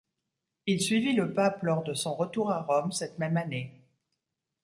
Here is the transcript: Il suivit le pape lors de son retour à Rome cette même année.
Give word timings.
Il 0.65 0.81
suivit 0.81 1.13
le 1.13 1.31
pape 1.31 1.61
lors 1.61 1.83
de 1.83 1.93
son 1.93 2.15
retour 2.15 2.49
à 2.49 2.63
Rome 2.63 2.91
cette 2.91 3.19
même 3.19 3.37
année. 3.37 3.83